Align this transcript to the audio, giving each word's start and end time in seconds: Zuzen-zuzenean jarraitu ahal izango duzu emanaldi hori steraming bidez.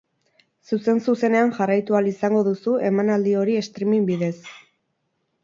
Zuzen-zuzenean 0.69 1.53
jarraitu 1.57 1.97
ahal 1.97 2.09
izango 2.13 2.41
duzu 2.49 2.73
emanaldi 2.89 3.37
hori 3.43 3.61
steraming 3.69 4.09
bidez. 4.11 4.35